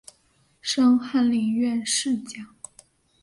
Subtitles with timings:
[0.61, 2.43] 升翰林院侍讲。